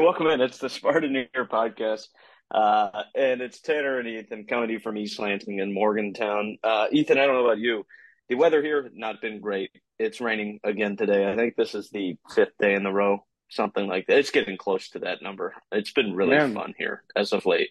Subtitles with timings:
[0.00, 0.40] Right, welcome in.
[0.40, 2.06] It's the Spartaneer podcast.
[2.50, 6.56] Uh, and it's Tanner and Ethan coming to you from East Lansing in Morgantown.
[6.64, 7.84] Uh, Ethan, I don't know about you.
[8.30, 9.70] The weather here has not been great.
[9.98, 11.30] It's raining again today.
[11.30, 14.16] I think this is the fifth day in a row, something like that.
[14.16, 15.52] It's getting close to that number.
[15.70, 16.54] It's been really Man.
[16.54, 17.68] fun here as of late.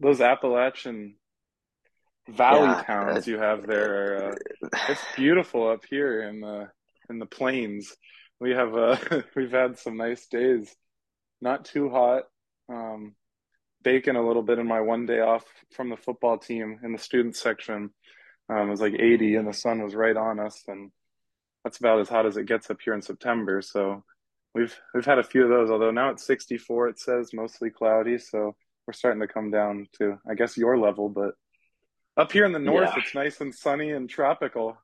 [0.00, 1.14] Those Appalachian
[2.28, 6.68] valley Yeah, towns uh, you have there are, uh, it's beautiful up here in the
[7.08, 7.96] in the plains.
[8.38, 8.98] We have uh
[9.34, 10.76] we've had some nice days.
[11.40, 12.24] Not too hot.
[12.68, 13.14] Um
[13.84, 16.98] baking a little bit in my one day off from the football team in the
[16.98, 17.90] student section.
[18.50, 20.90] Um, it was like 80 and the sun was right on us and
[21.62, 23.62] that's about as hot as it gets up here in September.
[23.62, 24.02] So
[24.54, 28.18] we've we've had a few of those, although now it's 64 it says, mostly cloudy,
[28.18, 31.34] so we're starting to come down to I guess your level, but
[32.16, 33.02] up here in the north Yeah.
[33.02, 34.76] it's nice and sunny and tropical.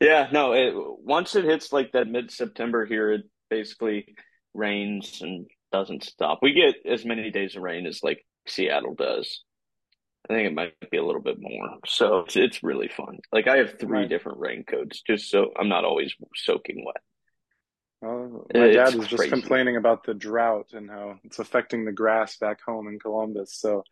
[0.00, 4.14] Yeah, no, it, once it hits like that mid September here, it basically
[4.54, 6.38] rains and doesn't stop.
[6.42, 9.42] We get as many days of rain as like Seattle does.
[10.28, 11.78] I think it might be a little bit more.
[11.86, 13.18] So it's, it's really fun.
[13.32, 14.08] Like I have three Right.
[14.08, 17.02] different raincoats just so I'm not always soaking wet.
[18.04, 19.30] Uh, my It's dad was just crazy.
[19.30, 23.54] complaining about the drought and how it's affecting the grass back home in Columbus.
[23.58, 23.82] So,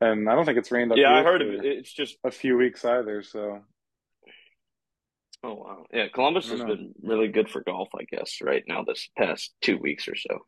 [0.00, 1.64] and I don't think it's rained up Yeah, I heard of it.
[1.64, 3.22] It's just a few weeks either.
[3.22, 3.62] So,
[5.44, 5.84] oh wow.
[5.92, 6.66] Yeah, Columbus has know.
[6.66, 10.38] been really good for golf, I guess, right now this past two weeks or so.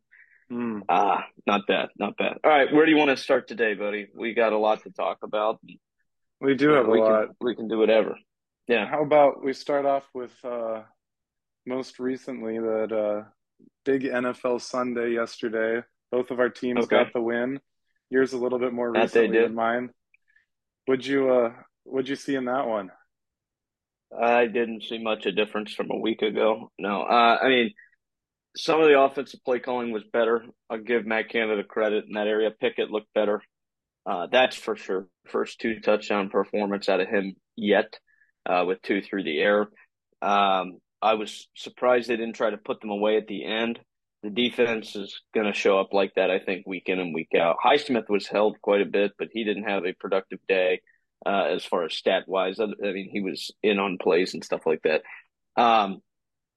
[0.51, 0.81] Hmm.
[0.89, 2.37] Ah, not bad, not bad.
[2.45, 4.09] All right, where do you want to start today, buddy?
[4.15, 5.59] We got a lot to talk about.
[6.41, 7.27] we do have a we lot.
[7.27, 8.17] can we can do whatever.
[8.69, 8.87] Yeah.
[8.87, 10.83] How about we start off with uh,
[11.67, 13.29] most recently that uh,
[13.85, 15.83] big NFL Sunday yesterday.
[16.11, 16.97] Both of our teams Okay.
[17.05, 17.61] got the win.
[18.11, 19.91] Yours a little bit more recently than mine.
[20.87, 21.53] Would you uh
[21.87, 22.91] would you see in that one?
[24.21, 26.71] I didn't see much of a difference from a week ago.
[26.79, 27.71] No, uh, I mean,
[28.57, 30.45] some of the offensive play calling was better.
[30.71, 32.51] I'll give Matt Canada credit in that area.
[32.51, 33.43] Pickett looked better.
[34.07, 35.09] Uh, that's for sure.
[35.27, 37.99] First two touchdown performance out of him yet,
[38.47, 39.63] uh, with two through the air.
[40.23, 43.81] Um, I was surprised they didn't try to put them away at the end.
[44.23, 47.29] The defense is going to show up like that, I think, week in and week
[47.39, 47.57] out.
[47.65, 50.81] Highsmith was held quite a bit, but he didn't have a productive day
[51.27, 52.61] uh, as far as stat wise.
[52.61, 55.03] I, I mean, he was in on plays and stuff like that.
[55.57, 56.01] Um,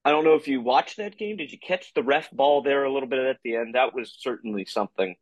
[0.03, 1.37] I don't know if you watched that game.
[1.37, 3.75] Did you catch the ref ball there a little bit at the end?
[3.75, 5.15] That was certainly something.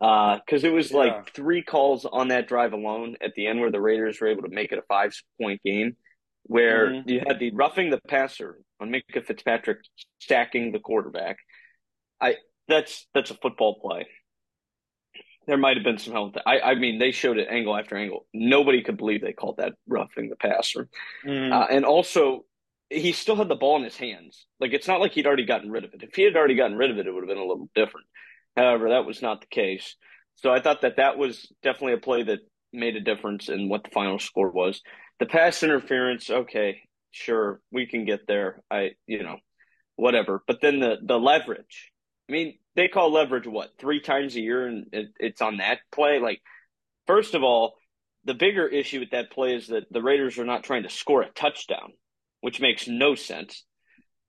[0.00, 0.98] Because it was Yeah.
[0.98, 4.42] like three calls on that drive alone at the end where the Raiders were able
[4.42, 5.96] to make it a five point game,
[6.44, 7.10] where Mhm.
[7.10, 9.80] you had the roughing the passer on Minkah Fitzpatrick
[10.20, 11.38] stacking the quarterback.
[12.20, 12.36] I
[12.68, 14.06] that's that's a football play.
[15.48, 16.36] There might have been some help.
[16.46, 18.26] I I mean, they showed it angle after angle.
[18.32, 20.88] Nobody could believe they called that roughing the passer.
[21.26, 21.52] Mm.
[21.52, 22.44] Uh, and also,
[22.90, 24.46] he still had the ball in his hands.
[24.60, 26.02] Like it's not like he'd already gotten rid of it.
[26.02, 28.06] If he had already gotten rid of it, it would have been a little different.
[28.56, 29.96] However, that was not the case.
[30.36, 32.40] So I thought that that was definitely a play that
[32.72, 34.82] made a difference in what the final score was.
[35.18, 38.62] The pass interference, okay, sure, we can get there.
[38.70, 39.38] I, you know,
[39.96, 40.42] whatever.
[40.46, 41.90] But then the the leverage.
[42.28, 45.78] I mean, they call leverage what three times a year, and it, it's on that
[45.92, 46.18] play.
[46.20, 46.40] Like,
[47.06, 47.74] first of all,
[48.24, 51.22] the bigger issue with that play is that the Raiders are not trying to score
[51.22, 51.92] a touchdown,
[52.40, 53.64] which makes no sense.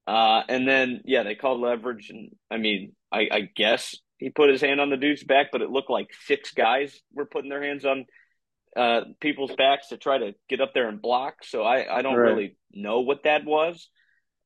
[0.08, 4.50] Uh, and then, yeah, they called leverage, and I mean, I, I guess he put
[4.50, 7.62] his hand on the dude's back, but it looked like six guys were putting their
[7.64, 8.06] hands on
[8.76, 11.44] uh, people's backs to try to get up there and block.
[11.44, 12.22] So I, I don't Right.
[12.22, 13.90] really know what that was.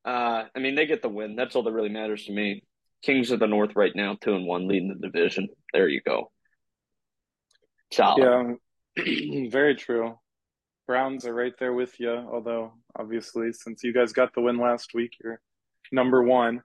[0.04, 1.36] Uh, I mean, they get the win.
[1.36, 2.63] That's all that really matters to me.
[3.04, 5.48] Kings of the North right now, two and one, leading the division.
[5.72, 6.30] There you go.
[7.92, 8.56] Solid.
[8.96, 10.18] Yeah, very true.
[10.86, 14.94] Browns are right there with you, although obviously since you guys got the win last
[14.94, 15.40] week, you're
[15.92, 16.62] number one,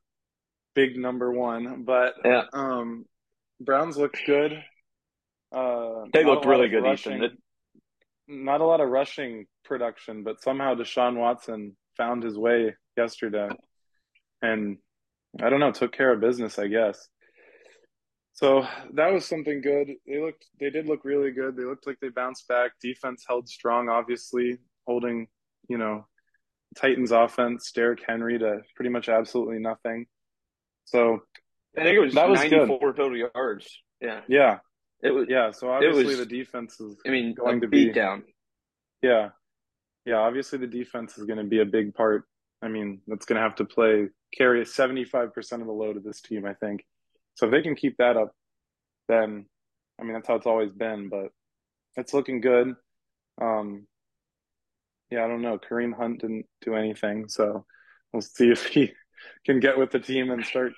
[0.76, 1.84] big number one.
[1.84, 2.44] But Yeah.
[2.54, 3.06] um,
[3.60, 4.64] Browns looked good.
[5.52, 7.38] Uh, They looked really good, rushing, Ethan.
[8.28, 13.50] Not a lot of rushing production, but somehow Deshaun Watson found his way yesterday,
[14.42, 14.78] and
[15.42, 17.08] I don't know, took care of business, I guess.
[18.34, 19.90] So that was something good.
[20.08, 21.58] They looked, they did look really good.
[21.58, 22.72] They looked like they bounced back.
[22.82, 25.28] Defense held strong, obviously, holding,
[25.68, 26.08] you know,
[26.78, 30.06] Titans offense, Derrick Henry to pretty much absolutely nothing.
[30.86, 31.20] So
[31.78, 32.70] I think it was That was good.
[32.70, 33.68] 94 total yards.
[34.02, 34.22] Yeah.
[34.28, 34.60] yeah,
[35.04, 35.52] It was, yeah.
[35.52, 38.24] So obviously was- the defense is I mean, going to be beat down.
[39.02, 39.30] Yeah.
[40.06, 42.24] Yeah, obviously the defense is going to be a big part.
[42.62, 46.22] I mean, that's going to have to play carry 75% of the load of this
[46.22, 46.86] team, I think.
[47.36, 48.34] So if they can keep that up,
[49.08, 49.46] then
[50.00, 51.32] I mean, that's how it's always been, but
[51.96, 52.76] it's looking good.
[53.42, 53.88] Um
[55.10, 55.58] yeah, I don't know.
[55.58, 57.66] Kareem Hunt didn't do anything, so
[58.14, 58.92] we'll see if he
[59.46, 60.74] can get with the team and start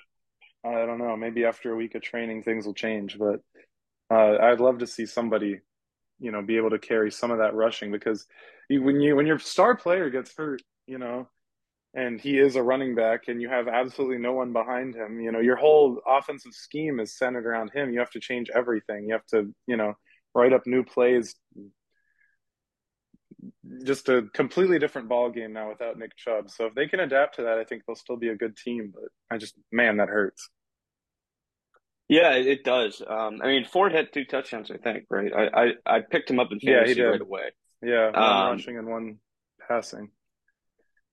[0.64, 1.16] I don't know.
[1.16, 3.18] Maybe after a week of training, things will change.
[3.18, 3.40] But
[4.10, 5.58] uh, I'd love to see somebody,
[6.20, 8.26] you know, be able to carry some of that rushing because
[8.68, 11.28] you, when you when your star player gets hurt, you know,
[11.94, 15.30] and he is a running back, and you have absolutely no one behind him, you
[15.30, 17.92] know, your whole offensive scheme is centered around him.
[17.92, 19.06] You have to change everything.
[19.06, 19.94] You have to, you know,
[20.34, 21.34] write up new plays.
[23.84, 26.50] Just a completely different ball game now without Nick Chubb.
[26.50, 28.92] So if they can adapt to that, I think they'll still be a good team.
[28.94, 30.48] But I just, man, that hurts.
[32.08, 33.00] Yeah, it does.
[33.06, 35.32] Um, I mean, Ford had two touchdowns, I think, right?
[35.32, 37.52] I I, I picked him up in fantasy yeah, right away.
[37.82, 39.18] Yeah, one um, rushing and one
[39.66, 40.10] passing,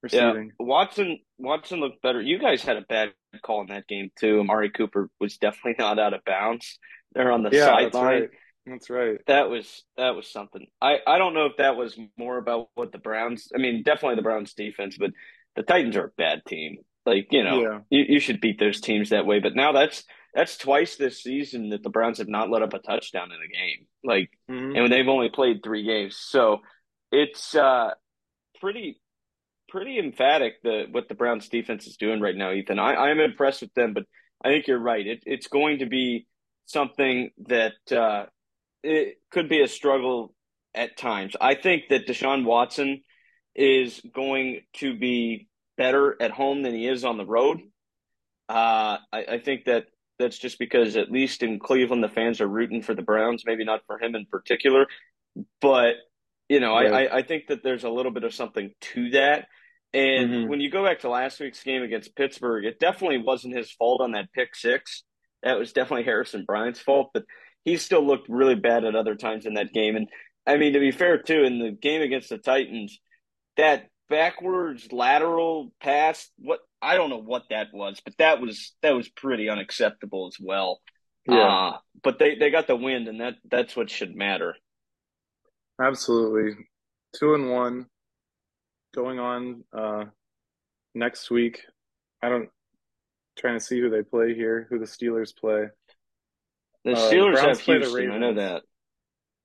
[0.01, 0.51] receiving.
[0.59, 2.21] Yeah, Watson Watson looked better.
[2.21, 3.13] You guys had a bad
[3.43, 4.39] call in that game too.
[4.39, 6.79] Amari Cooper was definitely not out of bounds.
[7.13, 7.91] They're on the yeah, sideline.
[7.91, 8.29] That's right.
[8.65, 9.17] That's right.
[9.27, 10.67] That was that was something.
[10.81, 13.49] I I don't know if that was more about what the Browns.
[13.53, 15.11] I mean, definitely the Browns defense, but
[15.55, 16.77] the Titans are a bad team.
[17.05, 17.79] Like you know, yeah.
[17.89, 19.39] you, you should beat those teams that way.
[19.39, 20.03] But now that's
[20.33, 23.47] that's twice this season that the Browns have not let up a touchdown in a
[23.47, 23.87] game.
[24.03, 24.75] Like, mm-hmm.
[24.75, 26.59] and they've only played three games, so
[27.11, 27.91] it's uh,
[28.59, 29.01] pretty
[29.69, 32.79] pretty emphatic the what the Browns defense is doing right now, Ethan.
[32.79, 34.03] I, I'm impressed with them, but
[34.43, 35.05] I think you're right.
[35.05, 36.27] It, it's going to be
[36.65, 38.25] something that uh,
[38.83, 40.33] it could be a struggle
[40.73, 41.35] at times.
[41.39, 43.01] I think that Deshaun Watson
[43.55, 47.59] is going to be better at home than he is on the road.
[48.47, 49.85] Uh, I, I, think that
[50.17, 53.63] that's just because at least in Cleveland the fans are rooting for the Browns, maybe
[53.63, 54.87] not for him in particular,
[55.61, 55.95] but
[56.47, 57.11] you know right.
[57.11, 59.47] I, I think that there's a little bit of something to that.
[59.93, 60.49] And mm-hmm.
[60.49, 64.01] when you go back to last week's game against Pittsburgh, it definitely wasn't his fault
[64.01, 65.03] on that pick six.
[65.41, 67.25] That was definitely Harrison Bryant's fault, but
[67.65, 69.95] he still looked really bad at other times in that game.
[69.95, 70.07] And
[70.45, 72.99] I mean, to be fair, too, in the game against the Titans,
[73.57, 78.95] that backwards lateral pass, what I don't know what that was, but that was that
[78.95, 80.81] was pretty unacceptable as well.
[81.27, 81.47] Yeah.
[81.47, 84.55] Uh, but they, they got the wind, and that that's what should matter.
[85.81, 86.55] Absolutely,
[87.15, 87.85] two and one,
[88.93, 90.05] going on uh,
[90.93, 91.61] next week.
[92.21, 92.49] I don't
[93.37, 95.67] trying to see who they play here, who the Steelers play.
[96.83, 98.11] The uh, Steelers uh, have Houston.
[98.11, 98.63] I know that.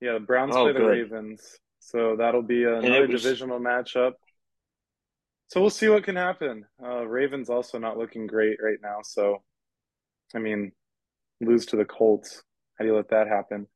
[0.01, 0.87] Yeah, the Browns oh, play the good.
[0.87, 1.41] Ravens,
[1.79, 4.13] so that'll be another was, divisional matchup.
[5.47, 6.65] So we'll see what can happen.
[6.83, 8.97] Uh, Ravens also not looking great right now.
[9.03, 9.43] So,
[10.35, 10.71] I mean,
[11.39, 12.43] lose to the Colts.
[12.77, 13.67] How do you let that happen?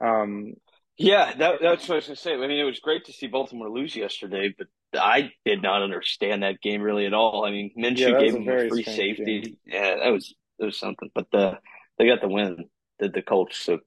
[0.00, 0.54] Um,
[0.96, 2.34] yeah, that, that's what I was going to say.
[2.34, 6.42] I mean, it was great to see Baltimore lose yesterday, but I did not understand
[6.42, 7.44] that game really at all.
[7.44, 9.40] I mean, Minshew yeah, gave them a free safety.
[9.40, 9.56] Game.
[9.66, 11.10] Yeah, that was that was something.
[11.14, 11.58] But the
[11.98, 12.64] they got the win.
[12.98, 13.58] Did the Colts?
[13.58, 13.78] So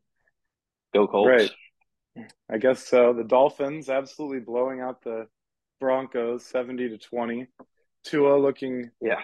[0.93, 1.27] go Colts.
[1.27, 1.51] Right.
[2.49, 3.13] I guess so.
[3.13, 5.27] The Dolphins absolutely blowing out the
[5.79, 7.47] Broncos 70 to 20.
[8.03, 9.21] Tua looking, yeah.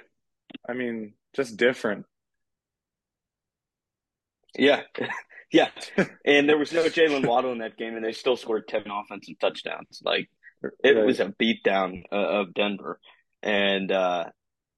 [0.67, 2.05] I mean, just different.
[4.57, 4.81] Yeah.
[5.51, 5.69] yeah.
[6.25, 9.39] and there was no Jalen Waddle in that game, and they still scored 10 offensive
[9.39, 10.01] touchdowns.
[10.03, 10.29] Like,
[10.83, 11.05] it right.
[11.05, 12.99] was a beatdown uh, of Denver.
[13.43, 14.25] And, uh,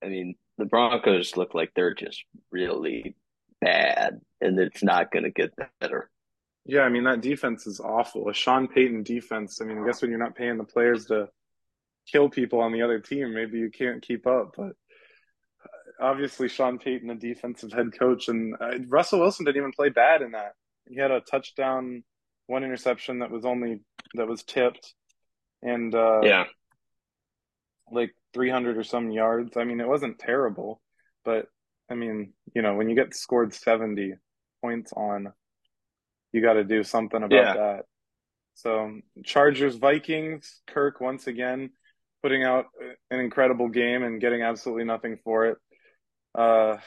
[0.04, 3.16] I mean, the Broncos look like they're just really
[3.62, 6.10] bad, and it's not going to get better.
[6.66, 8.30] Yeah, I mean that defense is awful.
[8.30, 9.60] A Sean Payton defense.
[9.62, 11.30] I mean, I guess when you're not paying the players to
[12.12, 14.54] kill people on the other team, maybe you can't keep up.
[14.56, 14.74] But
[16.00, 20.22] obviously, Sean Payton, a defensive head coach, and uh, Russell Wilson didn't even play bad
[20.22, 20.54] in that.
[20.88, 22.04] He had a touchdown,
[22.48, 23.82] one interception that was only
[24.16, 24.94] that was tipped,
[25.62, 26.46] and uh, yeah,
[27.92, 29.58] like 300 or some yards.
[29.58, 30.82] I mean, it wasn't terrible,
[31.26, 31.48] but
[31.90, 34.16] I mean, you know, when you get scored 70
[34.62, 35.34] points on,
[36.32, 37.54] you got to do something about yeah.
[37.54, 37.86] that.
[38.56, 41.72] So Chargers Vikings, Kirk once again
[42.22, 42.66] putting out
[43.10, 45.58] an incredible game and getting absolutely nothing for it.
[46.36, 46.78] Uh,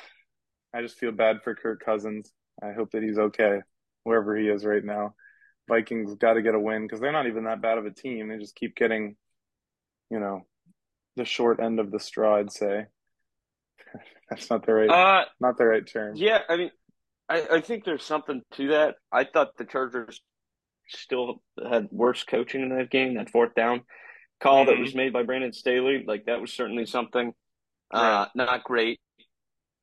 [0.74, 2.30] I just feel bad for Kirk Cousins.
[2.62, 3.60] I hope that he's okay
[4.04, 5.14] wherever he is right now.
[5.72, 8.28] Vikings got to get a win because they're not even that bad of a team.
[8.28, 9.16] They just keep getting,
[10.10, 10.42] you know,
[11.16, 12.36] the short end of the straw.
[12.36, 12.86] I'd say
[14.28, 16.14] that's not the right, uh, not the right term.
[16.16, 16.70] Yeah, I mean,
[17.26, 18.96] I, I think there's something to that.
[19.10, 20.20] I thought the Chargers
[20.88, 23.82] still had worse coaching in that game, that fourth down
[24.42, 24.70] call mm-hmm.
[24.70, 26.04] that was made by Brandon Staley.
[26.06, 27.32] Like that was certainly something
[27.90, 29.00] uh, not great.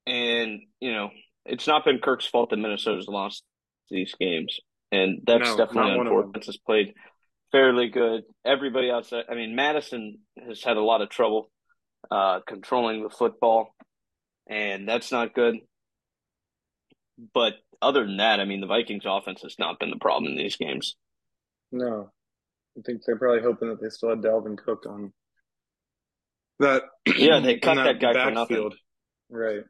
[0.05, 1.09] And you know,
[1.45, 3.43] it's not been Kirk's fault that Minnesota's lost
[3.89, 4.59] these games,
[4.91, 6.45] and that's no, definitely unfortunate.
[6.45, 6.93] Has played
[7.51, 8.23] fairly good.
[8.45, 11.51] Everybody outside, I mean, Mattison has had a lot of trouble
[12.09, 13.75] uh, controlling the football,
[14.47, 15.57] and that's not good.
[17.33, 20.37] But other than that, I mean, the Vikings' offense has not been the problem in
[20.37, 20.95] these games.
[21.71, 22.11] No,
[22.77, 25.13] I think they're probably hoping that they still had Dalvin Cook on
[26.59, 26.83] that.
[27.17, 28.47] Yeah, they cut that, that, guy backfield.
[28.47, 28.77] for nothing.
[29.29, 29.63] Right.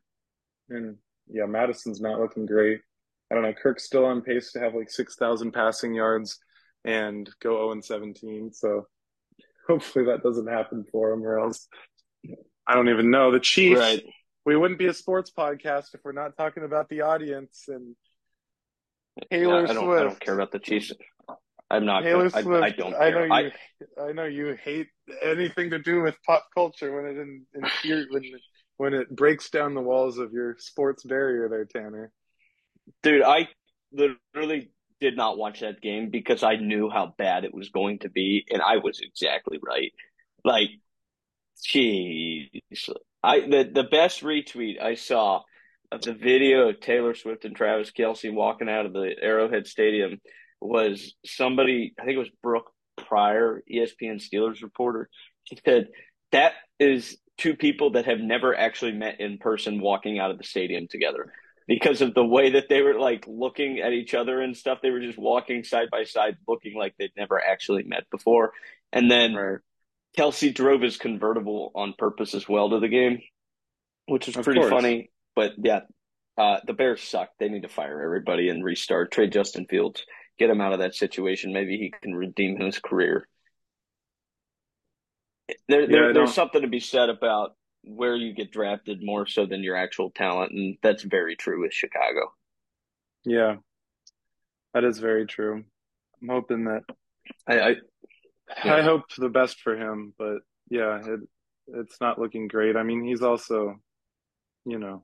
[0.70, 0.98] And
[1.28, 2.82] yeah, Mattison's not looking great.
[3.32, 3.54] I don't know.
[3.54, 6.40] Kirk's still on pace to have like six thousand passing yards
[6.84, 8.52] and go zero and seventeen.
[8.54, 8.88] So
[9.68, 11.68] hopefully that doesn't happen for him, or else
[12.68, 13.80] I don't even know the Chiefs.
[13.80, 14.04] Right.
[14.46, 17.96] We wouldn't be a sports podcast if we're not talking about the audience and
[19.32, 20.00] Taylor yeah, I Swift.
[20.00, 20.92] I don't care about the Chiefs.
[21.70, 22.04] I'm not.
[22.04, 22.48] Taylor Swift.
[22.48, 22.92] I, I, don't.
[22.92, 23.02] Care.
[23.02, 23.52] I know you.
[23.98, 24.88] I, I, know you hate
[25.22, 28.24] anything to do with pop culture when it in, in when
[28.78, 32.12] when it breaks down the walls of your sports barrier, there, Tanner.
[33.04, 33.48] Dude, I
[33.92, 38.10] literally did not watch that game because I knew how bad it was going to
[38.10, 39.92] be, and I was exactly right.
[40.44, 40.70] Like,
[41.66, 42.50] jeez,
[43.24, 45.42] I the the best retweet I saw
[45.92, 50.20] of the video of Taylor Swift and Travis Kelce walking out of the Arrowhead Stadium
[50.62, 55.10] was somebody, I think it was Brooke Pryor, ESPN Steelers reporter.
[55.46, 55.88] She said
[56.32, 60.44] that is two people that have never actually met in person walking out of the
[60.44, 61.34] stadium together
[61.70, 64.80] because of the way that they were like looking at each other and stuff.
[64.82, 68.54] They were just walking side by side, looking like they'd never actually met before.
[68.92, 69.60] And then right.
[70.18, 73.22] Kelce drove his convertible on purpose as well to the game,
[74.08, 74.72] which was of pretty course.
[74.72, 75.12] funny.
[75.36, 75.82] But yeah,
[76.40, 77.30] uh, the Bears suck.
[77.40, 79.12] They need to fire everybody and restart.
[79.12, 80.04] Trade Justin Fields,
[80.40, 81.54] get him out of that situation.
[81.54, 83.28] Maybe he can redeem his career.
[85.68, 89.46] There, yeah, there there's something to be said about where you get drafted more so
[89.46, 92.34] than your actual talent, and that's very true with Chicago.
[93.26, 93.56] Yeah,
[94.74, 95.64] that is very true.
[96.22, 96.84] I'm hoping that
[97.48, 97.76] I I,
[98.64, 98.76] yeah.
[98.76, 101.20] I hope the best for him, but yeah, it
[101.68, 102.76] it's not looking great.
[102.76, 103.80] I mean, he's also,
[104.66, 105.04] you know,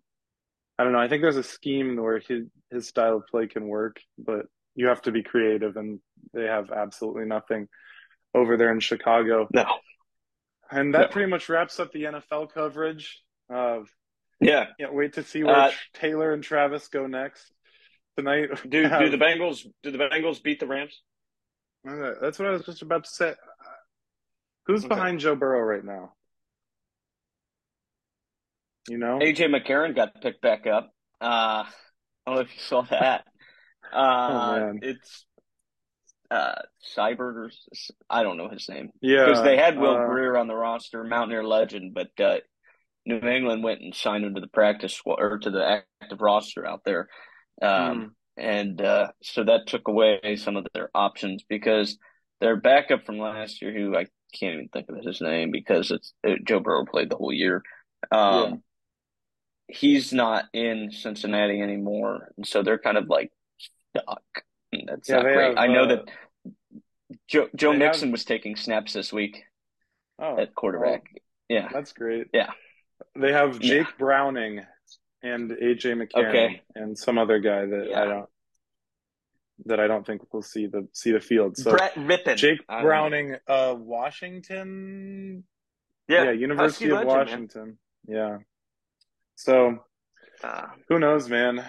[0.77, 0.99] I don't know.
[0.99, 4.87] I think there's a scheme where his his style of play can work, but you
[4.87, 5.99] have to be creative, and
[6.33, 7.67] they have absolutely nothing
[8.33, 9.47] over there in Chicago.
[9.53, 9.65] No.
[10.71, 11.07] And that no.
[11.07, 13.21] pretty much wraps up the NFL coverage.
[13.49, 13.87] Of
[14.41, 17.53] yeah, can't wait to see where uh, Taylor and Travis go next
[18.17, 18.49] tonight.
[18.69, 21.01] Do have, do the Bengals do the Bengals beat the Rams?
[21.83, 23.33] That's what I was just about to say.
[24.65, 24.89] Who's okay.
[24.89, 26.13] behind Joe Burrow right now?
[28.89, 30.91] You know, AJ McCarron got picked back up.
[31.21, 31.67] Uh, I
[32.25, 33.25] don't know if you saw that.
[33.93, 35.27] Oh, uh, oh, it's
[36.35, 36.61] uh,
[36.95, 37.51] Seibert or
[38.09, 38.91] I don't know his name.
[39.01, 42.37] Yeah, because they had Will uh, Grier on the roster, Mountaineer legend, but uh,
[43.05, 46.65] New England went and signed him to the practice squad or to the active roster
[46.65, 47.07] out there,
[47.61, 48.41] um, hmm.
[48.43, 51.97] and uh, so that took away some of their options because
[52.41, 56.13] their backup from last year, who I can't even think of his name because it's
[56.23, 57.63] it, Joe Burrow played the whole year.
[58.11, 58.55] Um, yeah
[59.67, 64.23] he's not in Cincinnati anymore, and so they're kind of like stuck.
[64.71, 65.47] That's yeah, not great.
[65.49, 66.03] Have, I know uh, that
[67.27, 68.11] Joe Joe Mixon have...
[68.11, 69.43] was taking snaps this week
[70.19, 71.03] oh, at quarterback.
[71.11, 72.27] Well, yeah, that's great.
[72.33, 72.51] Yeah,
[73.15, 73.93] they have Jake yeah.
[73.97, 74.61] Browning
[75.23, 76.61] and AJ McCarron okay.
[76.75, 78.01] and some other guy that yeah.
[78.01, 78.29] I don't
[79.65, 81.57] that I don't think will see the see the field.
[81.57, 82.35] So Brett Rypien.
[82.35, 85.43] Jake Browning, uh, Washington.
[86.07, 87.77] Yeah, yeah University of legend, Washington.
[88.07, 88.17] Man.
[88.17, 88.37] Yeah.
[89.35, 89.79] So
[90.43, 91.63] uh, who knows, man?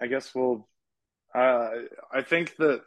[0.00, 0.68] I guess we'll.
[1.34, 1.70] Uh,
[2.12, 2.80] I think that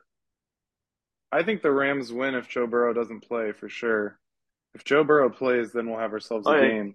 [1.31, 4.19] I think the Rams win if Joe Burrow doesn't play for sure.
[4.73, 6.93] If Joe Burrow plays, then we'll have ourselves a oh, game.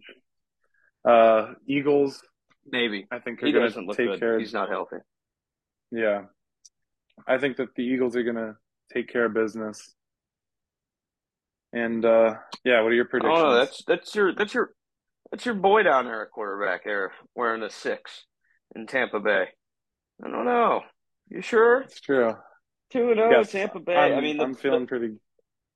[1.06, 2.22] Uh, Eagles,
[2.66, 3.06] maybe.
[3.10, 4.20] I think are going to take good.
[4.20, 4.38] care.
[4.38, 4.96] He's not healthy.
[5.90, 6.22] Yeah,
[7.26, 8.56] I think that the Eagles are going to
[8.92, 9.94] take care of business.
[11.72, 13.38] And uh, yeah, what are your predictions?
[13.38, 14.70] Oh, that's that's your that's your
[15.30, 18.24] that's your boy down there at quarterback there wearing the six
[18.74, 19.46] in Tampa Bay.
[20.24, 20.82] I don't know.
[21.28, 21.82] You sure?
[21.82, 22.34] It's true.
[22.92, 23.96] Two and zero oh, Tampa Bay.
[23.96, 25.14] I'm, i mean, the, I'm feeling the, pretty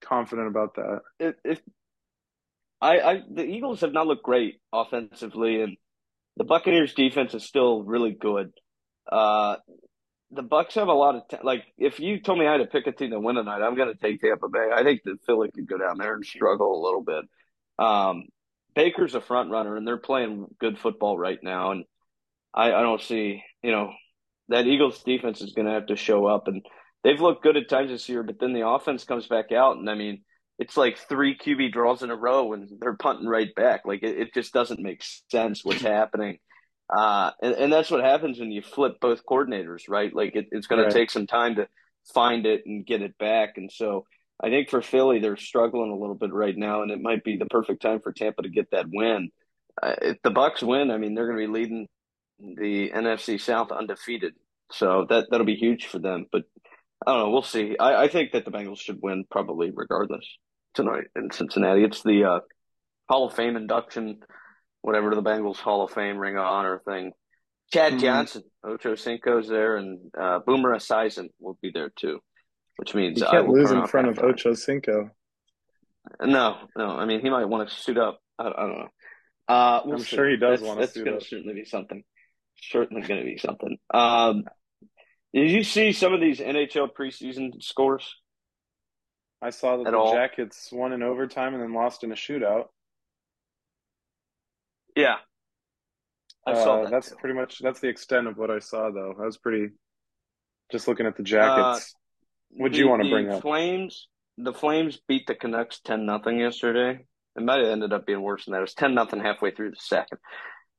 [0.00, 1.00] confident about that.
[1.18, 1.60] If, if
[2.80, 5.76] I, I, the Eagles have not looked great offensively, and
[6.36, 8.52] the Buccaneers' defense is still really good.
[9.10, 9.56] Uh,
[10.30, 11.64] the Bucks have a lot of t- like.
[11.76, 13.92] If you told me I had to pick a team to win tonight, I'm going
[13.92, 14.68] to take Tampa Bay.
[14.72, 17.24] I think that Philly could go down there and struggle a little bit.
[17.78, 18.24] Um,
[18.74, 21.72] Baker's a front runner, and they're playing good football right now.
[21.72, 21.84] And
[22.54, 23.92] I, I don't see, you know,
[24.48, 26.46] that Eagles defense is going to have to show up.
[26.46, 26.64] And
[27.04, 29.88] they've looked good at times this year, but then the offense comes back out, and
[29.88, 30.22] I mean,
[30.58, 33.82] it's like three QB draws in a row, and they're punting right back.
[33.84, 36.38] Like it, it just doesn't make sense what's happening.
[36.94, 40.14] Uh, and, and that's what happens when you flip both coordinators, right?
[40.14, 40.90] Like it, it's going right.
[40.90, 41.68] to take some time to
[42.12, 43.54] find it and get it back.
[43.56, 44.04] And so
[44.42, 47.36] I think for Philly, they're struggling a little bit right now, and it might be
[47.36, 49.30] the perfect time for Tampa to get that win.
[49.82, 51.88] Uh, if the Bucks win, I mean, they're going to be leading
[52.38, 54.34] the NFC South undefeated,
[54.72, 56.26] so that that'll be huge for them.
[56.32, 56.44] But
[57.06, 57.30] I don't know.
[57.30, 57.76] We'll see.
[57.78, 60.26] I, I think that the Bengals should win probably regardless
[60.74, 61.82] tonight in Cincinnati.
[61.84, 62.40] It's the uh,
[63.08, 64.20] Hall of Fame induction,
[64.82, 67.12] whatever the Bengals Hall of Fame Ring of Honor thing.
[67.72, 68.00] Chad Mhm.
[68.00, 72.18] Johnson, Ocho Cinco's there, and uh, Boomer Esiason will be there too,
[72.76, 74.30] which means You can't lose in front of halftime.
[74.32, 75.10] Ocho Cinco.
[76.20, 76.86] No, no.
[76.90, 78.18] I mean, he might want to suit up.
[78.38, 78.88] I, I don't know.
[79.48, 80.16] Uh, we'll I'm see.
[80.16, 82.02] sure he does That's, wanna that's going to certainly be something.
[82.62, 83.78] Certainly going to be something.
[83.92, 84.44] Um,
[85.34, 88.16] did you see some of these NHL preseason scores?
[89.42, 90.12] I saw that At the all?
[90.12, 92.66] Jackets won in overtime and then lost in a shootout.
[94.96, 95.16] Yeah,
[96.46, 97.16] I saw Uh, that that's too.
[97.16, 99.14] pretty much that's the extent of what I saw though.
[99.18, 99.68] I was pretty
[100.72, 101.94] just looking at the Jackets.
[102.50, 103.42] What'd you wanna bring up?
[103.42, 107.06] Flames, the Flames beat the Canucks ten nothing yesterday.
[107.36, 108.58] It might have ended up being worse than that.
[108.58, 110.18] It was ten nothing halfway through the second.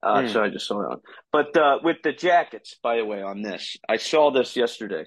[0.04, 0.28] Uh, Hmm.
[0.30, 1.00] So I just saw that.
[1.32, 5.06] But uh, with the Jackets, by the way, on this, I saw this yesterday.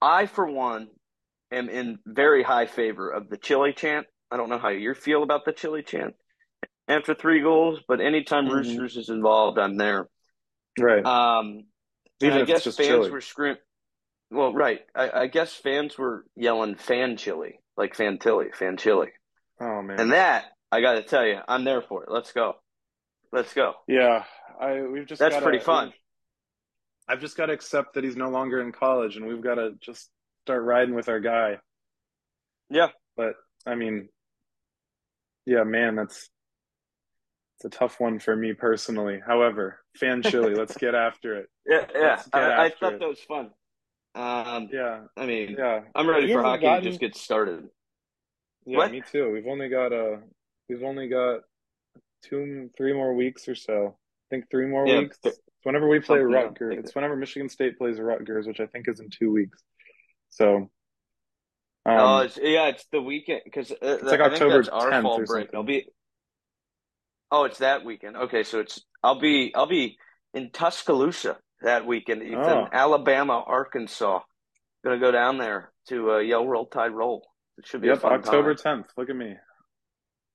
[0.00, 0.88] I, for one,
[1.50, 4.06] am in very high favor of the Chili chant.
[4.30, 6.14] I don't know how you feel about the Chili chant
[6.86, 8.52] after three goals, but anytime Mhm.
[8.52, 10.08] Roosters is involved, I'm there.
[10.78, 11.04] right.
[11.04, 11.64] Um,
[12.20, 13.58] Even I guess fans were screaming.
[14.30, 14.80] Well, right.
[14.94, 19.08] I, I guess fans were yelling "fan chili," like "Fantilli," "fan chili,"
[19.60, 19.98] oh man.
[20.00, 22.10] and that I got to tell you, I'm there for it.
[22.10, 22.56] Let's go.
[23.32, 23.74] Let's go.
[23.86, 24.24] yeah.
[24.60, 25.92] I we've just That's gotta- pretty fun.
[27.08, 29.72] I've just got to accept that he's no longer in college and we've got to
[29.80, 30.10] just
[30.44, 31.58] start riding with our guy.
[32.70, 32.88] Yeah.
[33.16, 33.34] But
[33.66, 34.08] I mean,
[35.46, 36.28] yeah, man, that's
[37.56, 39.20] it's a tough one for me personally.
[39.26, 41.48] However, fan chili, let's get after it.
[41.66, 42.22] Yeah, yeah.
[42.32, 43.00] I, I thought it.
[43.00, 43.50] that was fun.
[44.14, 47.68] Um, Yeah, I mean, yeah, I'm ready We for hockey gotten- to just get started.
[48.66, 48.78] yeah.
[48.78, 48.90] What?
[48.92, 49.30] Me too.
[49.32, 50.16] We've only got uh
[50.68, 51.40] we've only got
[52.22, 53.96] two, three more weeks or so.
[53.96, 55.18] I think three more Yeah, weeks.
[55.18, 56.74] th- whenever we play something, yeah, I Rutgers.
[56.78, 59.62] It's whenever Michigan State plays Rutgers, which I think is in two weeks.
[60.30, 60.70] So,
[61.86, 64.90] um, oh, it's, yeah, it's the weekend because uh, It's like I October that's our
[64.90, 65.54] 10th fall break.
[65.54, 65.86] I'll be.
[67.30, 68.16] Oh, it's that weekend.
[68.16, 69.98] Okay, so it's I'll be I'll be
[70.34, 72.38] in Tuscaloosa that weekend, Ethan.
[72.38, 72.68] Oh.
[72.72, 74.20] Alabama, Arkansas.
[74.84, 77.26] Gonna go down there to uh, Yell Roll Tide Roll.
[77.58, 78.84] It should be Yep, October 10th.
[78.96, 79.34] Look at me.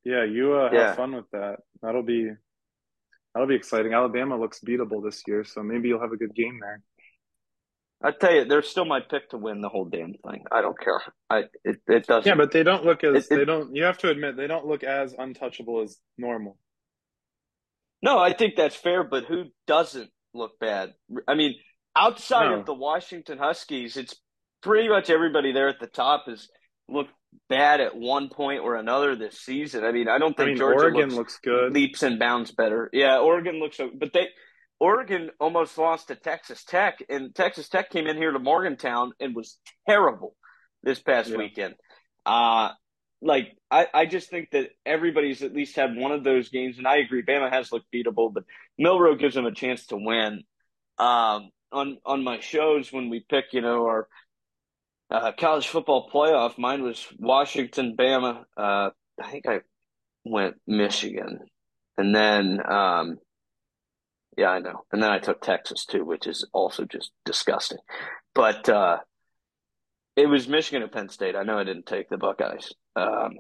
[0.04, 0.96] Yeah, you uh, have Yeah.
[0.96, 1.60] fun with that.
[1.82, 2.30] That'll be
[3.34, 3.94] that'll be exciting.
[3.94, 6.82] Alabama looks beatable this year, so maybe you'll have a good game there.
[8.06, 10.44] I tell you, they're still my pick to win the whole damn thing.
[10.52, 11.02] I don't care.
[11.30, 12.30] I it, it doesn't.
[12.30, 13.74] Yeah, but they don't look as It- it- they don't.
[13.76, 16.58] You have to admit they don't look as untouchable as normal.
[18.02, 20.94] No, I think that's fair, but who doesn't look bad?
[21.28, 21.56] I mean,
[21.96, 22.60] outside No.
[22.60, 24.20] of the Washington Huskies, it's
[24.62, 26.50] pretty much everybody there at the top has
[26.90, 27.14] looked
[27.50, 29.84] bad at one point or another this season.
[29.84, 31.74] I mean, I don't I think mean, Georgia Oregon looks looks good.
[31.74, 32.90] leaps and bounds better.
[32.94, 34.30] Yeah, Oregon looks, but they
[34.80, 39.36] Oregon almost lost to Texas Tech, and Texas Tech came in here to Morgantown and
[39.36, 40.36] was terrible
[40.84, 41.38] this past Yeah.
[41.38, 41.76] weekend.
[42.26, 42.70] Uh
[43.22, 46.86] like I, I just think that everybody's at least had one of those games, and
[46.88, 48.44] I agree, Bama has looked beatable, but
[48.78, 50.44] Milroe gives them a chance to win.
[50.98, 54.08] Um, on on my shows when we pick, you know, our
[55.14, 58.44] uh, college football playoff, mine was Washington, Bama.
[58.58, 58.90] Uh,
[59.22, 59.60] I think I
[60.26, 61.40] went Michigan,
[61.98, 63.20] and then um,
[64.38, 67.78] yeah, I know, and then I took Texas too, which is also just disgusting.
[68.34, 68.98] But uh,
[70.16, 71.36] it was Michigan or Penn State.
[71.36, 73.34] I know I didn't take the Buckeyes, um,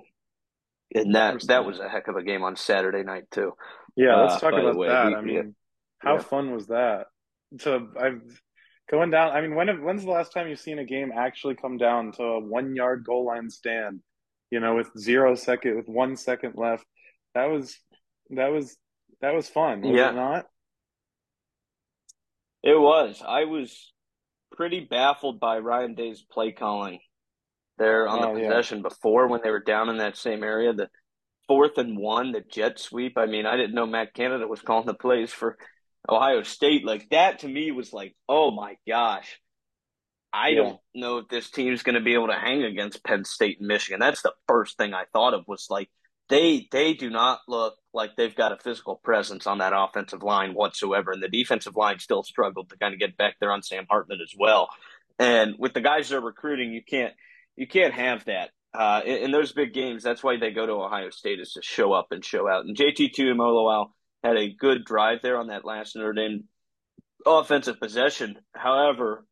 [0.94, 3.54] and that that was a heck of a game on Saturday night too.
[3.96, 5.08] Yeah, Uh, let's talk about way, that.
[5.08, 5.42] we- I mean, yeah.
[6.00, 6.22] how Yeah.
[6.22, 7.08] fun was that?
[7.60, 8.42] To I've
[8.89, 9.32] going down.
[9.32, 12.24] I mean, when when's the last time you've seen a game actually come down to
[12.24, 14.02] a one yard goal line stand?
[14.52, 16.86] You know, with zero second, with one second left.
[17.34, 17.76] That was
[18.32, 18.78] that was
[19.22, 20.10] that was fun, was Yeah.
[20.12, 20.46] it not?
[22.63, 23.22] It was.
[23.26, 23.91] I was
[24.52, 27.00] pretty baffled by Ryan Day's play calling
[27.78, 28.48] there on Oh, the yeah.
[28.48, 30.74] possession before when they were down in that same area.
[30.74, 30.89] The
[31.48, 33.17] fourth and one, the jet sweep.
[33.17, 35.58] I mean, I didn't know Matt Canada was calling the plays for
[36.10, 36.86] Ohio State.
[36.86, 39.39] Like that to me was like, oh my gosh.
[40.32, 40.56] I Yeah.
[40.63, 43.68] don't know if this team's going to be able to hang against Penn State and
[43.68, 44.00] Michigan.
[44.00, 45.89] That's the first thing I thought of was like
[46.30, 50.54] they they do not look like they've got a physical presence on that offensive line
[50.54, 53.86] whatsoever, and the defensive line still struggled to kind of get back there on Sam
[53.89, 54.70] Hartman as well.
[55.20, 57.13] And with the guys they're recruiting, you can't
[57.56, 58.50] you can't have that.
[58.74, 61.62] Uh, in, in those big games, that's why they go to Ohio State is to
[61.62, 62.66] show up and show out.
[62.66, 63.92] And JT Tuimoloau
[64.24, 66.46] had a good drive there on that last Notre Dame
[67.26, 68.38] offensive possession.
[68.54, 69.26] However,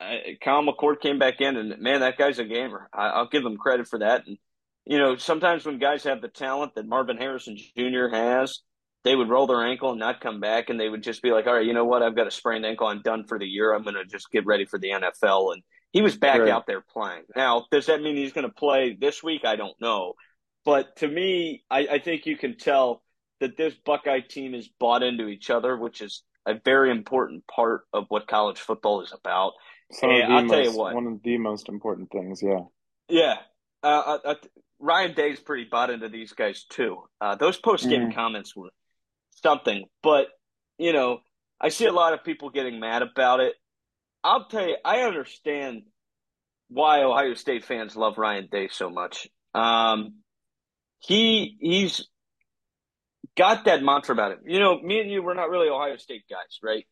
[0.00, 2.88] uh, Kyle McCord came back in, and man, that guy's a gamer.
[2.92, 4.26] I, I'll give him credit for that.
[4.26, 4.38] And
[4.84, 8.08] you know, sometimes when guys have the talent that Marvin Harrison Jr.
[8.12, 8.60] has,
[9.04, 11.46] they would roll their ankle and not come back, and they would just be like,
[11.46, 12.02] "All right, you know what?
[12.02, 12.86] I've got a sprained ankle.
[12.86, 13.72] I'm done for the year.
[13.72, 16.50] I'm going to just get ready for the NFL." And he was back Right.
[16.50, 17.22] out there playing.
[17.34, 19.44] Now, does that mean he's going to play this week?
[19.44, 20.14] I don't know.
[20.64, 23.02] But to me, I, I think you can tell
[23.40, 27.82] that this Buckeye team is bought into each other, which is a very important part
[27.92, 29.52] of what college football is about.
[29.92, 32.42] Some and I'll most, tell you what, one of the most important things.
[32.42, 32.64] Yeah,
[33.08, 33.36] yeah.
[33.82, 34.34] Uh, uh, uh
[34.78, 37.02] Ryan Day's pretty bought into these guys too.
[37.20, 38.14] Uh, those post game mm.
[38.14, 38.70] comments were
[39.42, 40.26] something, but
[40.78, 41.20] you know,
[41.60, 43.54] I see a lot of people getting mad about it.
[44.22, 45.82] I'll tell you, I understand
[46.68, 49.28] why Ohio State fans love Ryan Day so much.
[49.54, 50.16] Um,
[50.98, 52.06] he he's
[53.36, 54.38] got that mantra about him.
[54.46, 56.86] You know, me and you, we're not really Ohio State guys, right?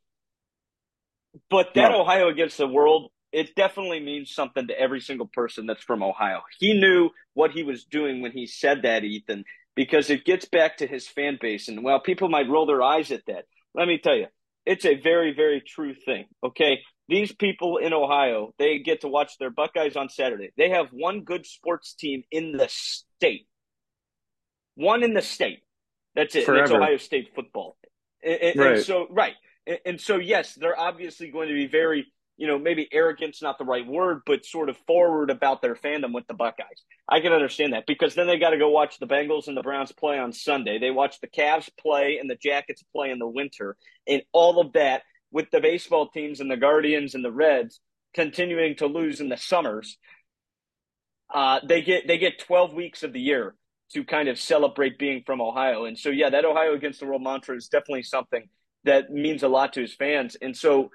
[1.51, 2.03] But that no.
[2.03, 6.43] Ohio against the world, it definitely means something to every single person that's from Ohio.
[6.59, 10.77] He knew what he was doing when he said that, Ethan, because it gets back
[10.77, 11.67] to his fan base.
[11.69, 14.27] And while people might roll their eyes at that, let me tell you,
[14.65, 16.27] it's a very, very true thing.
[16.45, 16.79] Okay.
[17.09, 20.53] These people in Ohio, they get to watch their Buckeyes on Saturday.
[20.57, 23.47] They have one good sports team in the state.
[24.77, 25.64] One in the state.
[26.15, 26.49] That's it.
[26.49, 27.77] It's Ohio State football.
[28.23, 28.77] And, right.
[28.77, 29.35] and so, right.
[29.67, 33.59] And, and so, yes, they're obviously going to be very you know, maybe arrogant's not
[33.59, 36.83] the right word, but sort of forward about their fandom with the Buckeyes.
[37.09, 39.63] I can understand that because then they got to go watch the Bengals and the
[39.63, 40.79] Browns play on Sunday.
[40.79, 44.73] They watch the Cavs play and the Jackets play in the winter, and all of
[44.73, 47.81] that with the baseball teams and the Guardians and the Reds
[48.15, 49.97] continuing to lose in the summers.
[51.33, 53.55] Uh, they get they get 12 weeks of the year
[53.93, 57.23] to kind of celebrate being from Ohio, and so yeah, that Ohio against the world
[57.23, 58.49] mantra is definitely something
[58.85, 60.91] that means a lot to his fans, and so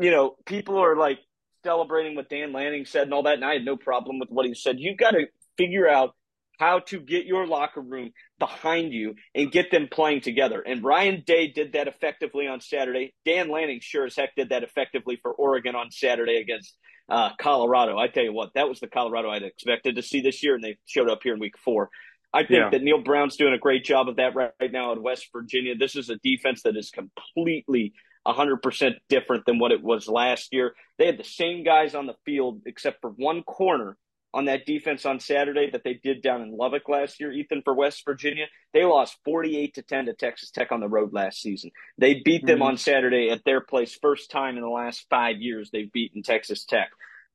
[0.00, 1.18] you know, people are like
[1.64, 4.46] celebrating what Dan Lanning said and all that, and I had no problem with what
[4.46, 4.76] he said.
[4.78, 6.14] You've got to figure out
[6.58, 10.60] how to get your locker room behind you and get them playing together.
[10.60, 13.12] And Ryan Day did that effectively on Saturday.
[13.24, 16.76] Dan Lanning sure as heck did that effectively for Oregon on Saturday against
[17.08, 17.98] uh, Colorado.
[17.98, 20.62] I tell you what, that was the Colorado I'd expected to see this year, and
[20.62, 21.90] they showed up here in week four.
[22.34, 22.70] I think yeah.
[22.70, 25.76] that Neal Brown's doing a great job of that right, now in West Virginia.
[25.76, 27.94] This is a defense that is completely
[28.26, 30.74] 100% different than what it was last year.
[30.98, 33.96] They had the same guys on the field except for one corner
[34.32, 37.72] on that defense on Saturday that they did down in Lubbock last year, Ethan, for
[37.72, 38.46] West Virginia.
[38.72, 41.70] They lost 48 to 10 to Texas Tech on the road last season.
[41.98, 42.48] They beat mm-hmm.
[42.48, 46.24] them on Saturday at their place, first time in the last five years they've beaten
[46.24, 46.90] Texas Tech.